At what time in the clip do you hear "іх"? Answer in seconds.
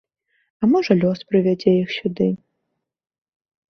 1.85-1.89